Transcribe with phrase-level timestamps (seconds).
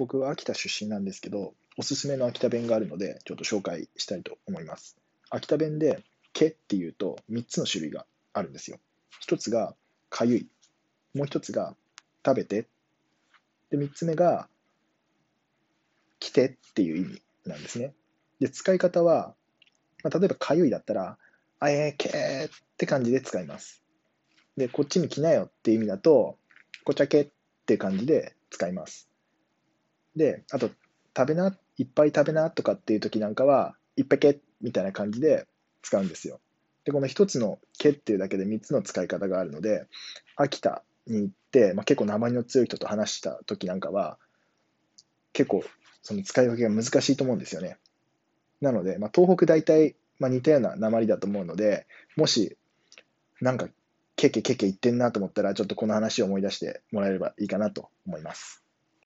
[0.00, 4.96] 僕は秋田出身なんですけど、おすすめの秋田弁があるので、ちょっと紹介したいと思います。
[5.28, 8.78] 秋田弁で、けっていうと3つの種類があるんですよ。
[9.28, 9.74] 1つが、
[10.08, 10.48] かゆい。
[11.12, 11.76] もう1つが、
[12.24, 12.66] 食べて。
[13.68, 14.48] で、3つ目が、
[16.18, 17.92] 来てっていう意味なんですね。
[18.38, 19.34] で、使い方は、
[20.02, 21.18] まあ、例えばかゆいだったら、
[21.58, 23.82] あえーけーって感じで使います。
[24.56, 26.38] で、こっちに来なよっていう意味だと、
[26.84, 27.28] こちゃけっ
[27.66, 29.09] て感じで使います。
[30.16, 30.70] で、あと、
[31.16, 35.46] 食べな、いっぱい食べなとかっていう時なんかは、いっぱいけみたいな感じで
[35.82, 36.40] 使うんですよ。
[36.84, 39.86] で、この一つのけっていうだけで3つの使い方があるので、
[40.36, 44.18] 秋田に行って、まあ、結構名前の強い人と話した時なんかは、
[45.32, 45.64] 結構
[46.02, 47.78] その使い分けが難しいと思うんですよね。
[48.60, 52.56] なので、まあ、東北大体、まあ、似たような鉛だと思うので、もし、
[53.40, 53.68] なんか、
[54.16, 58.62] ケケケケ言ってんなと思ったら、ちょっとこの話を思い出してもらえればいいかなと思います。